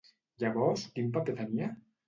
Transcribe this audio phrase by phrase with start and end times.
[0.43, 1.73] Llavors, quin paper tenia?